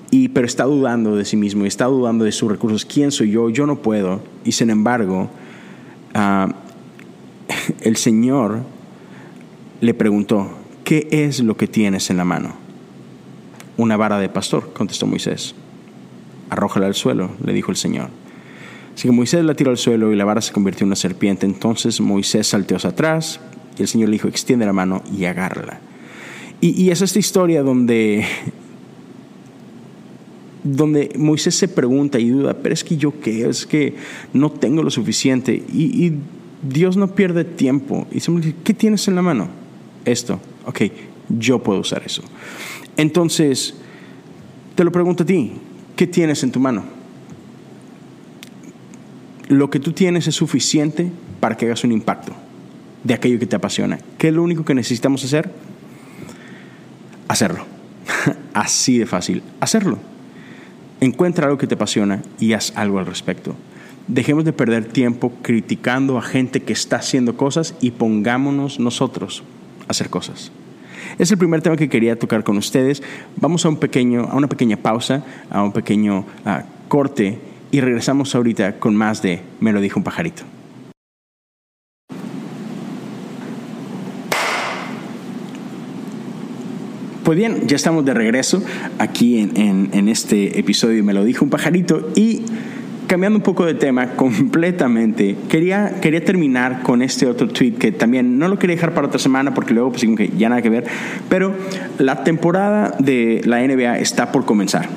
Y, 0.09 0.29
pero 0.29 0.47
está 0.47 0.63
dudando 0.63 1.15
de 1.15 1.25
sí 1.25 1.37
mismo 1.37 1.65
y 1.65 1.67
está 1.67 1.85
dudando 1.85 2.25
de 2.25 2.31
sus 2.31 2.49
recursos. 2.49 2.85
¿Quién 2.85 3.11
soy 3.11 3.31
yo? 3.31 3.49
Yo 3.49 3.67
no 3.67 3.75
puedo. 3.81 4.21
Y 4.45 4.53
sin 4.53 4.69
embargo, 4.71 5.29
uh, 6.15 6.51
el 7.81 7.97
Señor 7.97 8.63
le 9.81 9.93
preguntó, 9.93 10.56
¿qué 10.87 11.05
es 11.11 11.41
lo 11.41 11.57
que 11.57 11.67
tienes 11.67 12.09
en 12.11 12.15
la 12.15 12.23
mano? 12.23 12.55
Una 13.75 13.97
vara 13.97 14.19
de 14.19 14.29
pastor, 14.29 14.71
contestó 14.71 15.05
Moisés. 15.05 15.53
Arrójala 16.49 16.87
al 16.87 16.95
suelo, 16.95 17.31
le 17.43 17.51
dijo 17.51 17.71
el 17.71 17.77
Señor. 17.77 18.07
Así 18.95 19.09
que 19.09 19.11
Moisés 19.11 19.43
la 19.43 19.53
tiró 19.53 19.69
al 19.69 19.77
suelo 19.77 20.13
y 20.13 20.15
la 20.15 20.23
vara 20.23 20.39
se 20.39 20.53
convirtió 20.53 20.85
en 20.85 20.87
una 20.87 20.95
serpiente. 20.95 21.45
Entonces 21.45 21.99
Moisés 21.99 22.47
salteó 22.47 22.77
hacia 22.77 22.91
atrás 22.91 23.41
y 23.77 23.81
el 23.81 23.89
Señor 23.89 24.07
le 24.07 24.13
dijo, 24.13 24.29
extiende 24.29 24.65
la 24.65 24.71
mano 24.71 25.03
y 25.13 25.25
agárrala. 25.25 25.81
Y, 26.61 26.89
es 26.89 27.01
esta 27.01 27.19
historia 27.19 27.63
donde, 27.63 28.25
donde 30.63 31.11
Moisés 31.17 31.53
se 31.53 31.67
pregunta 31.67 32.17
y 32.17 32.29
duda, 32.29 32.55
pero 32.63 32.73
es 32.73 32.85
que 32.85 32.95
yo 32.95 33.19
qué, 33.19 33.49
es 33.49 33.65
que 33.65 33.93
no 34.31 34.53
tengo 34.53 34.83
lo 34.83 34.89
suficiente. 34.89 35.61
Y, 35.73 36.05
y 36.05 36.13
Dios 36.63 36.95
no 36.95 37.13
pierde 37.13 37.43
tiempo 37.43 38.07
y 38.09 38.21
se 38.21 38.31
me 38.31 38.39
dice, 38.39 38.55
¿qué 38.63 38.73
tienes 38.73 39.05
en 39.09 39.15
la 39.15 39.21
mano? 39.21 39.49
Esto 40.05 40.39
ok, 40.67 40.81
yo 41.29 41.63
puedo 41.63 41.79
usar 41.79 42.03
eso. 42.05 42.21
Entonces, 42.97 43.73
te 44.75 44.83
lo 44.83 44.91
pregunto 44.91 45.23
a 45.23 45.25
ti, 45.25 45.53
¿qué 45.95 46.05
tienes 46.05 46.43
en 46.43 46.51
tu 46.51 46.59
mano? 46.59 46.83
Lo 49.47 49.69
que 49.69 49.79
tú 49.79 49.93
tienes 49.93 50.27
es 50.27 50.35
suficiente 50.35 51.09
para 51.39 51.55
que 51.55 51.65
hagas 51.65 51.83
un 51.83 51.93
impacto 51.93 52.33
de 53.03 53.13
aquello 53.13 53.39
que 53.39 53.45
te 53.45 53.55
apasiona. 53.55 53.97
¿Qué 54.17 54.27
es 54.27 54.33
lo 54.33 54.43
único 54.43 54.65
que 54.65 54.75
necesitamos 54.75 55.23
hacer? 55.23 55.49
Hacerlo. 57.29 57.63
Así 58.53 58.97
de 58.97 59.05
fácil. 59.05 59.41
Hacerlo. 59.61 59.99
Encuentra 60.99 61.45
algo 61.45 61.57
que 61.57 61.67
te 61.67 61.75
apasiona 61.75 62.23
y 62.39 62.53
haz 62.53 62.73
algo 62.75 62.99
al 62.99 63.05
respecto. 63.05 63.55
Dejemos 64.07 64.43
de 64.43 64.53
perder 64.53 64.85
tiempo 64.85 65.31
criticando 65.41 66.17
a 66.17 66.21
gente 66.21 66.63
que 66.63 66.73
está 66.73 66.97
haciendo 66.97 67.37
cosas 67.37 67.75
y 67.79 67.91
pongámonos 67.91 68.79
nosotros 68.79 69.43
hacer 69.87 70.09
cosas. 70.09 70.51
Es 71.17 71.31
el 71.31 71.37
primer 71.37 71.61
tema 71.61 71.75
que 71.77 71.89
quería 71.89 72.17
tocar 72.17 72.43
con 72.43 72.57
ustedes. 72.57 73.01
Vamos 73.37 73.65
a, 73.65 73.69
un 73.69 73.77
pequeño, 73.77 74.23
a 74.29 74.35
una 74.35 74.47
pequeña 74.47 74.77
pausa, 74.77 75.23
a 75.49 75.63
un 75.63 75.71
pequeño 75.71 76.25
ah, 76.45 76.63
corte 76.87 77.39
y 77.71 77.81
regresamos 77.81 78.35
ahorita 78.35 78.79
con 78.79 78.95
más 78.95 79.21
de 79.21 79.41
Me 79.59 79.73
lo 79.73 79.81
dijo 79.81 79.99
un 79.99 80.03
pajarito. 80.03 80.43
Pues 87.23 87.37
bien, 87.37 87.67
ya 87.67 87.75
estamos 87.75 88.05
de 88.05 88.13
regreso 88.13 88.63
aquí 88.99 89.39
en, 89.39 89.89
en, 89.91 90.07
este 90.07 90.57
episodio 90.59 91.03
Me 91.03 91.13
lo 91.13 91.25
dijo 91.25 91.43
un 91.43 91.51
pajarito 91.51 92.09
y 92.15 92.43
cambiando 93.07 93.37
un 93.37 93.43
poco 93.43 93.65
de 93.65 93.73
tema 93.73 94.11
completamente, 94.15 95.35
quería, 95.49 95.95
quería 96.01 96.23
terminar 96.23 96.83
con 96.83 97.01
este 97.01 97.25
otro 97.25 97.47
tweet 97.47 97.73
que 97.73 97.91
también 97.91 98.37
no 98.37 98.47
lo 98.47 98.59
quería 98.59 98.75
dejar 98.75 98.93
para 98.93 99.07
otra 99.07 99.19
semana 99.19 99.53
porque 99.53 99.73
luego 99.73 99.91
pues 99.91 100.05
que 100.15 100.31
ya 100.37 100.49
nada 100.49 100.61
que 100.61 100.69
ver, 100.69 100.85
pero 101.29 101.55
la 101.97 102.23
temporada 102.23 102.95
de 102.99 103.41
la 103.45 103.65
NBA 103.65 103.99
está 103.99 104.31
por 104.31 104.45
comenzar 104.45 104.87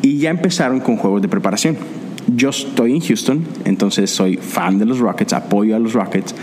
y 0.00 0.18
ya 0.18 0.30
empezaron 0.30 0.80
con 0.80 0.96
juegos 0.96 1.20
de 1.22 1.28
preparación. 1.28 1.76
Yo 2.34 2.50
estoy 2.50 2.92
en 2.92 3.00
Houston, 3.00 3.44
entonces 3.64 4.10
soy 4.10 4.36
fan 4.36 4.78
de 4.78 4.84
los 4.84 4.98
Rockets, 4.98 5.32
apoyo 5.32 5.74
a 5.74 5.78
los 5.78 5.94
Rockets 5.94 6.34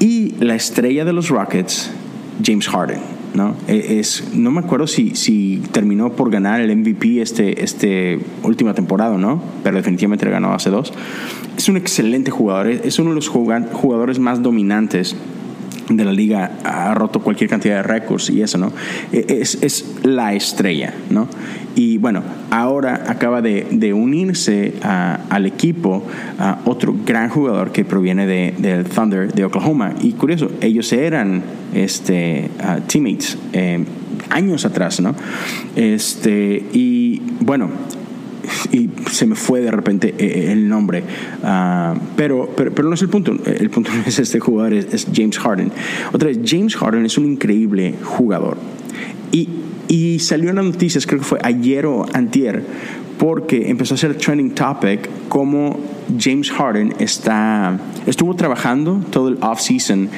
y 0.00 0.34
la 0.40 0.56
estrella 0.56 1.04
de 1.04 1.12
los 1.12 1.28
Rockets, 1.28 1.90
James 2.44 2.68
Harden 2.68 3.13
¿no? 3.34 3.54
E, 3.68 3.98
es, 4.00 4.32
no 4.34 4.50
me 4.50 4.60
acuerdo 4.60 4.86
si, 4.86 5.14
si 5.14 5.62
terminó 5.72 6.12
por 6.12 6.30
ganar 6.30 6.60
el 6.60 6.74
MVP 6.74 7.20
este, 7.20 7.62
este 7.62 8.20
última 8.42 8.74
temporada, 8.74 9.18
¿no? 9.18 9.42
Pero 9.62 9.76
definitivamente 9.76 10.24
le 10.24 10.30
ganó 10.30 10.54
hace 10.54 10.70
dos. 10.70 10.92
Es 11.56 11.68
un 11.68 11.76
excelente 11.76 12.30
jugador, 12.30 12.68
es 12.68 12.98
uno 12.98 13.10
de 13.10 13.16
los 13.16 13.28
jugadores 13.28 14.18
más 14.18 14.42
dominantes 14.42 15.16
de 15.88 16.04
la 16.04 16.12
liga 16.12 16.52
ha 16.64 16.94
roto 16.94 17.20
cualquier 17.20 17.50
cantidad 17.50 17.76
de 17.76 17.82
récords 17.82 18.30
y 18.30 18.42
eso, 18.42 18.58
¿no? 18.58 18.72
E, 19.12 19.26
es, 19.28 19.58
es 19.62 19.96
la 20.02 20.34
estrella, 20.34 20.94
¿no? 21.10 21.28
Y 21.76 21.98
bueno, 21.98 22.22
ahora 22.50 23.04
acaba 23.08 23.42
de, 23.42 23.66
de 23.70 23.92
unirse 23.92 24.74
al 24.82 25.46
equipo 25.46 26.04
a 26.38 26.60
otro 26.64 26.94
gran 27.04 27.28
jugador 27.28 27.72
que 27.72 27.84
proviene 27.84 28.26
del 28.26 28.62
de 28.62 28.84
Thunder 28.84 29.32
de 29.32 29.44
Oklahoma. 29.44 29.92
Y 30.00 30.12
curioso, 30.12 30.50
ellos 30.60 30.92
eran 30.92 31.42
este, 31.74 32.50
teammates 32.86 33.36
eh, 33.52 33.84
años 34.30 34.64
atrás, 34.64 35.00
¿no? 35.00 35.14
Este, 35.74 36.64
y 36.72 37.20
bueno, 37.40 37.70
y 38.72 38.90
se 39.10 39.26
me 39.26 39.34
fue 39.34 39.60
de 39.60 39.70
repente 39.70 40.14
eh, 40.18 40.52
el 40.52 40.68
nombre. 40.68 41.02
Ah, 41.42 41.94
pero, 42.16 42.50
pero, 42.56 42.72
pero, 42.72 42.88
no 42.88 42.94
es 42.94 43.02
el 43.02 43.08
punto. 43.08 43.34
El 43.44 43.70
punto 43.70 43.90
no 43.94 44.02
es 44.06 44.18
este 44.18 44.40
jugador, 44.40 44.74
es, 44.74 45.06
James 45.12 45.38
Harden. 45.38 45.70
Otra 46.12 46.28
vez, 46.28 46.38
James 46.44 46.76
Harden 46.76 47.06
es 47.06 47.18
un 47.18 47.26
increíble 47.26 47.94
jugador. 48.02 48.56
Y, 49.32 49.48
y 49.88 50.18
salió 50.18 50.50
en 50.50 50.56
las 50.56 50.64
noticias, 50.64 51.06
creo 51.06 51.20
que 51.20 51.26
fue 51.26 51.38
ayer 51.42 51.86
o 51.86 52.06
antier, 52.12 52.64
porque 53.18 53.70
empezó 53.70 53.94
a 53.94 53.96
ser 53.96 54.16
trending 54.16 54.54
topic 54.54 55.08
como 55.28 55.78
James 56.18 56.50
Harden 56.50 56.94
está, 56.98 57.78
estuvo 58.06 58.34
trabajando 58.34 59.00
todo 59.10 59.28
el 59.28 59.38
off-season 59.40 60.08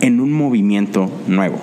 en 0.00 0.20
un 0.20 0.32
movimiento 0.32 1.10
nuevo. 1.26 1.60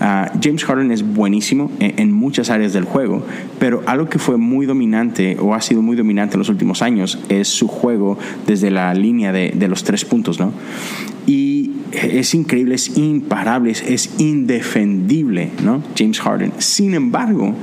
Ah, 0.00 0.30
James 0.42 0.64
Harden 0.64 0.90
es 0.90 1.02
buenísimo 1.02 1.70
en, 1.78 2.12
muchas 2.12 2.50
áreas 2.50 2.72
del 2.72 2.84
juego, 2.84 3.24
pero 3.58 3.82
algo 3.86 4.08
que 4.08 4.18
fue 4.18 4.36
muy 4.36 4.66
dominante 4.66 5.36
o 5.40 5.54
ha 5.54 5.60
sido 5.60 5.82
muy 5.82 5.96
dominante 5.96 6.34
en 6.34 6.38
los 6.40 6.48
últimos 6.48 6.82
años 6.82 7.18
es 7.28 7.48
su 7.48 7.68
juego 7.68 8.18
desde 8.46 8.70
la 8.70 8.92
línea 8.94 9.32
de, 9.32 9.68
los 9.68 9.84
tres 9.84 10.04
puntos, 10.04 10.38
¿no? 10.38 10.52
Y 11.26 11.70
es 11.92 12.34
increíble, 12.34 12.74
es 12.74 12.96
imparable, 12.96 13.70
es 13.70 14.14
indefendible, 14.18 15.50
¿no? 15.62 15.82
James 15.96 16.20
Harden. 16.20 16.52
Sin 16.58 16.94
embargo, 16.94 17.54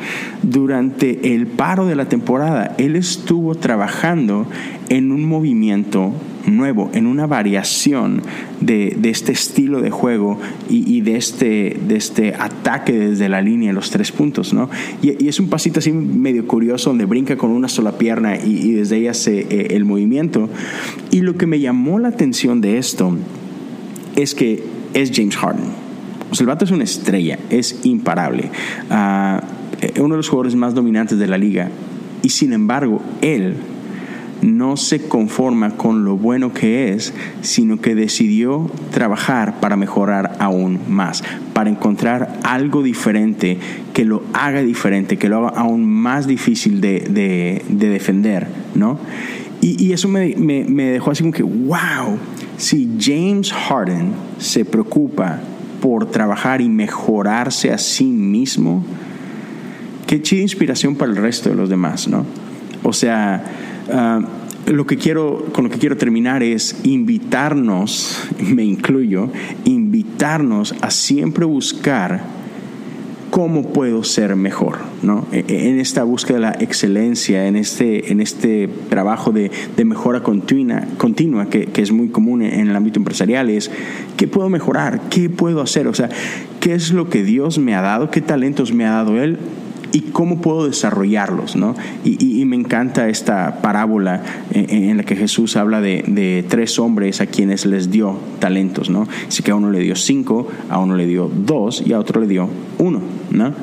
durante 0.44 1.36
el 1.36 1.48
paro 1.48 1.86
de 1.86 1.96
la 1.96 2.08
temporada, 2.08 2.76
él 2.78 2.96
estuvo 2.96 3.56
trabajando 3.56 4.48
en 4.90 5.12
un 5.12 5.26
movimiento 5.26 6.14
nuevo, 6.46 6.90
en 6.94 7.08
una 7.08 7.28
variación 7.28 8.22
de, 8.62 8.98
este 9.04 9.32
estilo 9.32 9.82
de 9.82 9.90
juego 9.90 10.40
y, 10.70 11.02
de, 11.02 11.16
este, 11.16 11.78
de 11.88 11.96
este 11.96 12.34
ataque 12.36 12.94
desde 12.94 13.30
la 13.30 13.42
línea, 13.42 13.74
los 13.74 13.90
tres 13.92 14.12
puntos, 14.12 14.54
¿no? 14.54 14.70
Y, 15.02 15.28
es 15.28 15.40
un 15.40 15.50
pasito 15.50 15.80
así 15.80 15.92
medio 15.92 16.48
curioso 16.48 16.90
donde 16.90 17.06
brinca 17.06 17.38
con 17.38 17.52
una 17.52 17.68
sola 17.68 17.98
pierna 17.98 18.38
y, 18.38 18.72
desde 18.72 18.96
ahí 18.96 19.08
hace 19.08 19.48
eh, 19.50 19.68
el 19.72 19.86
movimiento. 19.86 20.50
Y 21.12 21.22
lo 21.22 21.36
que 21.36 21.46
me 21.46 21.60
llamó 21.60 22.00
la 22.00 22.10
atención 22.10 22.62
de 22.62 22.78
esto 22.78 23.16
es 24.16 24.36
que 24.36 24.64
es 24.94 25.12
James 25.14 25.38
Harden. 25.38 25.90
O 26.32 26.36
sea, 26.36 26.44
el 26.44 26.48
vato 26.48 26.66
es 26.66 26.72
una 26.72 26.84
estrella, 26.84 27.40
es 27.50 27.80
imparable. 27.84 28.52
Uh, 28.90 30.02
uno 30.02 30.16
de 30.16 30.18
los 30.18 30.30
jugadores 30.30 30.56
más 30.56 30.74
dominantes 30.76 31.18
de 31.18 31.28
la 31.28 31.38
liga. 31.38 31.70
Y 32.22 32.30
sin 32.30 32.54
embargo, 32.54 33.02
él 33.22 33.56
no 34.42 34.78
se 34.78 35.08
conforma 35.08 35.72
con 35.72 36.06
lo 36.06 36.18
bueno 36.18 36.54
que 36.54 36.94
es, 36.94 37.14
sino 37.42 37.80
que 37.82 37.96
decidió 37.96 38.70
trabajar 38.92 39.60
para 39.60 39.76
mejorar 39.76 40.38
aún 40.40 40.80
más, 40.88 41.24
para 41.54 41.70
encontrar 41.70 42.40
algo 42.44 42.84
diferente 42.84 43.58
que 43.94 44.06
lo 44.06 44.24
haga 44.34 44.62
diferente, 44.62 45.18
que 45.18 45.30
lo 45.30 45.48
haga 45.48 45.60
aún 45.60 45.86
más 45.86 46.28
difícil 46.28 46.82
de, 46.82 47.64
defender, 47.70 48.48
¿no? 48.76 49.00
Y, 49.62 49.92
eso 49.92 50.08
me, 50.08 50.36
me 50.38 50.84
dejó 50.84 51.12
así 51.12 51.22
como 51.22 51.34
que, 51.34 51.44
wow, 51.44 52.18
si 52.56 52.98
James 53.00 53.52
Harden 53.52 54.14
se 54.38 54.64
preocupa 54.64 55.40
por 55.82 56.10
trabajar 56.12 56.62
y 56.62 56.70
mejorarse 56.70 57.72
a 57.72 57.78
sí 57.78 58.06
mismo, 58.06 58.86
qué 60.08 60.22
chida 60.22 60.42
inspiración 60.42 60.96
para 60.96 61.12
el 61.12 61.18
resto 61.18 61.50
de 61.50 61.56
los 61.56 61.70
demás, 61.70 62.08
¿no? 62.08 62.26
O 62.84 62.94
sea, 62.94 63.44
Ah, 63.92 64.22
lo 64.68 64.86
que 64.86 64.98
quiero, 64.98 65.48
con 65.52 65.64
lo 65.64 65.70
que 65.70 65.80
quiero 65.80 65.98
terminar 65.98 66.44
es 66.44 66.82
invitarnos, 66.84 68.28
me 68.40 68.64
incluyo, 68.64 69.30
invitarnos 69.66 70.76
a 70.82 70.92
siempre 70.92 71.46
buscar 71.46 72.22
cómo 73.32 73.72
puedo 73.74 74.04
ser 74.04 74.36
mejor, 74.36 74.80
¿no? 75.04 75.28
E, 75.32 75.46
e, 75.48 75.70
en 75.70 75.80
esta 75.80 76.04
búsqueda 76.04 76.38
de 76.38 76.42
la 76.42 76.52
excelencia, 76.60 77.48
en 77.48 77.56
este, 77.56 78.12
en 78.12 78.22
este 78.22 78.68
trabajo 78.90 79.32
de, 79.32 79.52
mejora 79.86 80.22
continua, 80.24 80.84
continua 80.98 81.50
que, 81.50 81.66
que, 81.68 81.82
es 81.82 81.92
muy 81.92 82.10
común 82.10 82.42
en 82.42 82.68
el 82.68 82.76
ámbito 82.76 83.00
empresarial, 83.00 83.50
es 83.50 83.72
qué 84.18 84.28
puedo 84.28 84.50
mejorar, 84.50 85.02
qué 85.10 85.30
puedo 85.30 85.62
hacer, 85.62 85.88
o 85.88 85.94
sea, 85.94 86.10
qué 86.60 86.74
es 86.74 86.92
lo 86.92 87.10
que 87.10 87.24
Dios 87.24 87.60
me 87.60 87.76
ha 87.76 87.82
dado, 87.82 88.12
qué 88.12 88.22
talentos 88.22 88.74
me 88.74 88.86
ha 88.86 88.92
dado 88.92 89.22
Él 89.22 89.38
y 89.92 90.02
cómo 90.12 90.42
puedo 90.42 90.68
desarrollarlos, 90.68 91.56
¿no? 91.56 91.76
Y, 92.04 92.40
me 92.50 92.56
encanta 92.56 93.10
esta 93.10 93.62
parábola 93.62 94.24
en, 94.52 94.98
la 94.98 95.04
que 95.04 95.16
Jesús 95.16 95.56
habla 95.56 95.82
de, 95.82 96.46
tres 96.48 96.80
hombres 96.80 97.22
a 97.22 97.28
quienes 97.28 97.66
les 97.66 97.92
dio 97.92 98.18
talentos, 98.40 98.90
¿no? 98.90 99.08
Así 99.28 99.44
que 99.44 99.52
a 99.52 99.56
uno 99.56 99.70
le 99.72 99.80
dio 99.80 99.96
cinco, 99.96 100.48
a 100.70 100.80
uno 100.80 100.96
le 100.96 101.06
dio 101.06 101.30
dos 101.34 101.84
y 101.86 101.94
a 101.94 102.00
otro 102.00 102.22
le 102.22 102.28
dio 102.28 102.50
uno, 102.80 103.02
¿no? 103.30 103.54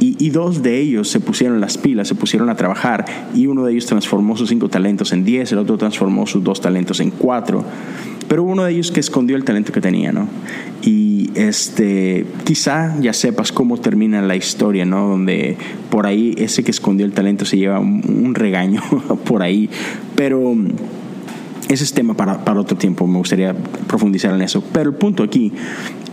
Y, 0.00 0.16
y 0.18 0.30
dos 0.30 0.62
de 0.62 0.80
ellos 0.80 1.08
se 1.08 1.20
pusieron 1.20 1.60
las 1.60 1.78
pilas, 1.78 2.08
se 2.08 2.14
pusieron 2.14 2.50
a 2.50 2.56
trabajar 2.56 3.04
y 3.34 3.46
uno 3.46 3.64
de 3.64 3.72
ellos 3.72 3.86
transformó 3.86 4.36
sus 4.36 4.48
cinco 4.48 4.68
talentos 4.68 5.12
en 5.12 5.24
diez, 5.24 5.52
el 5.52 5.58
otro 5.58 5.78
transformó 5.78 6.26
sus 6.26 6.42
dos 6.42 6.60
talentos 6.60 7.00
en 7.00 7.10
cuatro. 7.10 7.64
Pero 8.32 8.44
uno 8.44 8.64
de 8.64 8.72
ellos 8.72 8.90
que 8.90 9.00
escondió 9.00 9.36
el 9.36 9.44
talento 9.44 9.72
que 9.72 9.82
tenía, 9.82 10.10
¿no? 10.10 10.26
Y 10.80 11.32
este, 11.34 12.24
quizá 12.44 12.98
ya 12.98 13.12
sepas 13.12 13.52
cómo 13.52 13.76
termina 13.76 14.22
la 14.22 14.36
historia, 14.36 14.86
¿no? 14.86 15.06
Donde 15.06 15.58
por 15.90 16.06
ahí 16.06 16.34
ese 16.38 16.64
que 16.64 16.70
escondió 16.70 17.04
el 17.04 17.12
talento 17.12 17.44
se 17.44 17.58
lleva 17.58 17.78
un, 17.78 18.34
regaño 18.34 18.80
por 19.26 19.42
ahí. 19.42 19.68
Pero 20.16 20.54
ese 21.68 21.84
es 21.84 21.92
tema 21.92 22.14
para, 22.14 22.42
para 22.42 22.58
otro 22.58 22.78
tiempo, 22.78 23.06
me 23.06 23.18
gustaría 23.18 23.54
profundizar 23.86 24.34
en 24.34 24.40
eso. 24.40 24.64
Pero 24.72 24.88
el 24.88 24.96
punto 24.96 25.22
aquí 25.24 25.52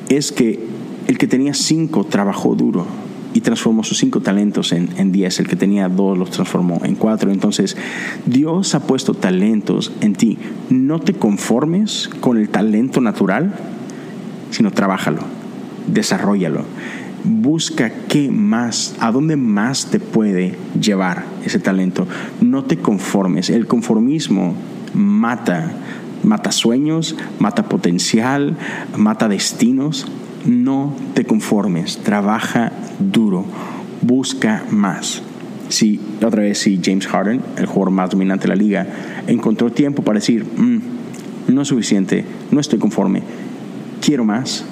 es 0.10 0.34
que 0.34 0.60
el 1.08 1.18
que 1.18 1.26
tenía 1.26 1.54
cinco 1.54 2.04
trabajó 2.04 2.54
duro 2.54 2.86
y 3.34 3.42
transformó 3.42 3.84
sus 3.84 3.98
cinco 3.98 4.22
talentos 4.22 4.72
en, 4.72 4.90
en, 4.98 5.12
diez. 5.12 5.40
El 5.40 5.48
que 5.48 5.56
tenía 5.56 5.88
dos 5.90 6.18
los 6.18 6.32
transformó 6.32 6.82
en 6.84 6.96
cuatro. 6.96 7.32
Entonces, 7.32 7.78
Dios 8.26 8.74
ha 8.76 8.82
puesto 8.82 9.14
talentos 9.14 9.92
en 10.02 10.16
ti. 10.16 10.38
No 10.70 11.00
te 11.00 11.14
conformes 11.14 12.10
con 12.20 12.38
el 12.38 12.50
talento 12.50 13.02
natural, 13.02 13.54
sino 14.52 14.72
trabájalo, 14.72 15.22
desarrollalo. 15.88 16.64
Busca 17.24 17.92
qué 18.08 18.32
más, 18.32 18.96
a 19.00 19.12
dónde 19.12 19.36
más 19.36 19.88
te 19.88 20.00
puede 20.00 20.56
llevar 20.80 21.26
ese 21.46 21.60
talento. 21.60 22.08
No 22.42 22.64
te 22.64 22.78
conformes. 22.78 23.50
El 23.50 23.68
conformismo 23.68 24.56
mata, 24.94 25.74
mata 26.24 26.52
sueños, 26.52 27.16
mata 27.40 27.68
potencial, 27.68 28.58
mata 28.96 29.28
destinos 29.28 30.08
no 30.46 30.96
te 31.14 31.26
conformes, 31.26 31.98
trabaja 31.98 32.72
duro, 33.00 33.46
busca 34.02 34.64
más. 34.70 35.22
Si, 35.70 36.00
otra 36.24 36.42
vez, 36.42 36.60
si 36.60 36.80
James 36.84 37.08
Harden, 37.08 37.42
el 37.58 37.66
jugador 37.66 37.92
más 37.92 38.10
dominante 38.10 38.44
de 38.44 38.50
la 38.50 38.56
liga, 38.56 38.88
encontró 39.28 39.72
tiempo 39.72 40.04
para 40.04 40.20
decir, 40.20 40.46
mm, 40.46 41.54
no 41.54 41.62
es 41.62 41.68
suficiente, 41.68 42.26
no 42.52 42.60
estoy 42.60 42.80
conforme, 42.80 43.22
quiero 44.02 44.26
más, 44.26 44.66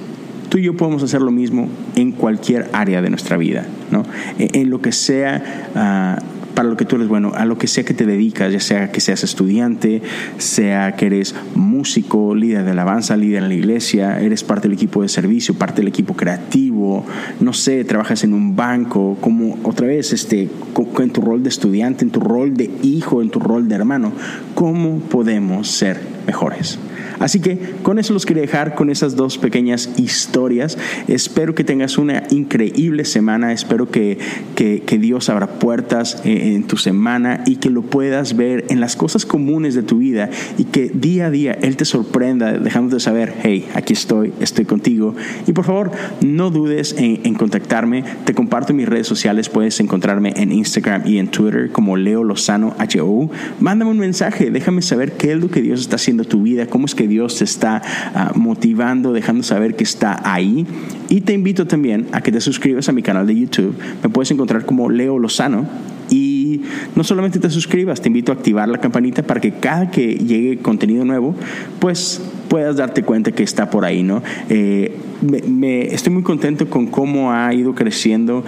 tú 0.50 0.57
y 0.57 0.63
yo 0.63 0.75
podemos 0.75 1.03
hacer 1.03 1.21
lo 1.21 1.31
mismo 1.31 1.69
en 1.95 2.12
cualquier 2.12 2.69
área 2.74 3.01
de 3.01 3.09
nuestra 3.09 3.38
vida, 3.38 3.65
¿no? 3.91 4.03
En, 4.38 4.69
lo 4.69 4.81
que 4.81 4.91
sea 4.91 5.69
ah, 5.75 6.19
para 6.57 6.69
lo 6.69 6.75
que 6.75 6.85
tú 6.85 6.95
eres 6.95 7.07
bueno, 7.07 7.33
a 7.35 7.45
lo 7.45 7.59
que 7.59 7.67
sea 7.67 7.83
que 7.83 7.93
te 7.93 8.07
dedicas, 8.07 8.51
ya 8.51 8.59
sea 8.59 8.91
que 8.91 8.99
seas 8.99 9.23
estudiante, 9.23 10.01
sea 10.39 10.95
que 10.95 11.05
eres 11.05 11.35
músico, 11.53 12.33
líder 12.33 12.65
de 12.65 12.71
alabanza, 12.71 13.15
líder 13.15 13.43
en 13.43 13.49
la 13.49 13.53
iglesia, 13.53 14.19
eres 14.19 14.43
parte 14.43 14.67
del 14.67 14.75
equipo 14.75 15.03
de 15.03 15.07
servicio, 15.07 15.53
parte 15.53 15.81
del 15.81 15.87
equipo 15.89 16.15
creativo, 16.15 17.05
no 17.41 17.53
sé, 17.53 17.83
trabajas 17.83 18.23
en 18.23 18.33
un 18.33 18.55
banco, 18.55 19.19
como 19.21 19.59
otra 19.61 19.85
vez, 19.85 20.13
este, 20.13 20.49
en 20.97 21.09
tu 21.11 21.21
rol 21.21 21.43
de 21.43 21.49
estudiante, 21.49 22.03
en 22.03 22.09
tu 22.09 22.21
rol 22.21 22.57
de 22.57 22.71
hijo, 22.81 23.21
en 23.21 23.29
tu 23.29 23.37
rol 23.37 23.67
de 23.67 23.75
hermano, 23.75 24.11
¿cómo 24.55 24.97
podemos 25.01 25.67
ser 25.67 25.99
mejores? 26.25 26.79
Así 27.19 27.39
que 27.39 27.57
con 27.83 28.00
eso 28.00 28.13
los 28.13 28.25
quería 28.25 28.41
dejar, 28.41 28.75
con 28.75 28.89
esas 28.89 29.15
dos 29.15 29.38
pequeñas 29.38 29.89
historias. 29.97 30.77
Espero 31.07 31.55
que 31.55 31.63
tengas 31.63 31.97
una 31.97 32.24
increíble 32.29 33.05
semana, 33.05 33.53
espero 33.53 33.89
que, 33.89 34.17
que, 34.55 34.97
Dios 34.97 35.29
abra 35.29 35.59
puertas 35.59 36.21
en, 36.25 36.38
en 36.55 36.63
tu 36.63 36.75
semana 36.77 37.43
y 37.45 37.57
que 37.57 37.69
lo 37.69 37.83
puedas 37.83 38.36
ver 38.36 38.65
en 38.69 38.79
las 38.79 38.95
cosas 38.95 39.27
comunes 39.27 39.75
de 39.75 39.83
tu 39.83 40.00
vida 40.00 40.31
y 40.57 40.63
que 40.63 40.89
día 40.89 41.27
a 41.27 41.31
día 41.31 41.53
Él 41.53 41.77
te 41.77 41.86
sorprenda 41.86 42.53
dejándote 42.53 43.00
saber, 43.00 43.36
hey, 43.43 43.67
aquí 43.75 43.93
estoy, 43.93 44.33
estoy 44.39 44.65
contigo. 44.65 45.15
Y 45.45 45.53
por 45.53 45.65
favor, 45.65 45.91
no 46.21 46.50
dudes 46.50 46.95
en, 46.97 47.33
contactarme. 47.36 48.03
Te 48.25 48.33
comparto 48.33 48.74
mis 48.74 48.88
redes 48.88 49.07
sociales. 49.07 49.50
Puedes 49.50 49.79
encontrarme 49.79 50.33
en 50.36 50.51
Instagram 50.51 51.03
y 51.05 51.19
en 51.19 51.27
Twitter 51.27 51.71
como 51.71 51.97
Leo 51.97 52.24
Lozano 52.24 52.75
HO. 52.79 53.29
Mándame 53.59 53.91
un 53.91 54.00
mensaje. 54.00 54.50
Déjame 54.51 54.81
saber 54.81 55.13
qué 55.13 55.33
es 55.33 55.39
lo 55.39 55.50
que 55.50 55.62
Dios 55.62 55.81
está 55.81 55.95
haciendo 55.95 56.24
en 56.24 56.29
tu 56.29 56.41
vida. 56.41 56.67
Cómo 56.67 56.86
es 56.86 56.95
que 56.95 57.06
Dios 57.07 57.37
te 57.37 57.43
está 57.43 57.81
ah, 58.13 58.31
motivando, 58.35 59.13
dejando 59.13 59.43
saber 59.43 59.75
que 59.75 59.83
está 59.83 60.19
ahí. 60.23 60.65
Y 61.09 61.21
te 61.21 61.33
invito 61.33 61.67
también 61.67 62.07
a 62.11 62.21
que 62.21 62.31
te 62.31 62.41
suscribas 62.41 62.89
a 62.89 62.91
mi 62.91 63.01
canal 63.01 63.27
de 63.27 63.35
YouTube. 63.35 63.75
Me 64.03 64.09
puedes 64.09 64.31
encontrar 64.31 64.65
como 64.65 64.89
Leo 64.89 65.19
Lozano. 65.19 65.65
Y 66.09 66.61
no 66.95 67.03
solamente 67.03 67.39
te 67.39 67.49
suscribas, 67.49 67.99
te 67.99 68.07
invito 68.07 68.31
a 68.31 68.35
activar 68.35 68.69
la 68.69 68.77
campanita 68.77 69.23
para 69.23 69.41
que 69.41 69.51
cada 69.51 69.91
que 69.91 70.15
llegue 70.15 70.57
contenido 70.57 71.03
nuevo, 71.03 71.35
pues 71.79 72.21
puedas 72.47 72.77
darte 72.77 73.03
cuenta 73.03 73.33
que 73.33 73.43
está 73.43 73.69
por 73.69 73.83
ahí, 73.83 74.03
¿no? 74.03 74.23
Eh, 74.49 74.95
me, 75.21 75.93
estoy 75.93 76.13
muy 76.13 76.23
contento 76.23 76.69
con 76.69 76.87
cómo 76.87 77.33
ha 77.33 77.53
ido 77.53 77.75
creciendo 77.75 78.45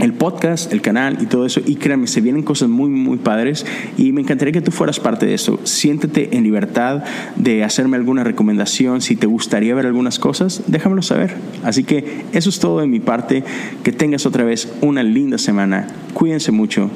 el 0.00 0.14
podcast, 0.14 0.72
el 0.72 0.80
canal 0.80 1.18
y 1.20 1.26
todo 1.26 1.46
eso. 1.46 1.60
Y 1.64 1.76
créanme, 1.76 2.06
se 2.06 2.20
vienen 2.20 2.42
cosas 2.42 2.68
muy, 2.68 2.88
muy 2.88 3.18
padres 3.18 3.66
y 3.96 4.12
me 4.12 4.22
encantaría 4.22 4.52
que 4.52 4.60
tú 4.60 4.70
fueras 4.70 4.98
parte 5.00 5.26
de 5.26 5.34
eso. 5.34 5.60
Siéntete 5.64 6.36
en 6.36 6.42
libertad 6.42 7.04
de 7.36 7.64
hacerme 7.64 7.96
alguna 7.96 8.24
recomendación. 8.24 9.00
Si 9.00 9.16
te 9.16 9.26
gustaría 9.26 9.74
ver 9.74 9.86
algunas 9.86 10.18
cosas, 10.18 10.62
déjamelo 10.66 11.02
saber. 11.02 11.36
Así 11.62 11.84
que 11.84 12.24
eso 12.32 12.50
es 12.50 12.58
todo 12.58 12.80
de 12.80 12.86
mi 12.86 13.00
parte. 13.00 13.44
Que 13.84 13.92
tengas 13.92 14.26
otra 14.26 14.44
vez 14.44 14.72
una 14.80 15.02
linda 15.02 15.38
semana. 15.38 15.88
Cuídense 16.14 16.52
mucho. 16.52 16.90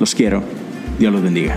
Los 0.00 0.14
quiero. 0.14 0.42
Dios 0.98 1.12
los 1.12 1.22
bendiga. 1.22 1.56